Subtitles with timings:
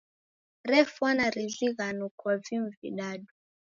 [0.71, 3.27] Refwana rizighano kwa vimu vidadu.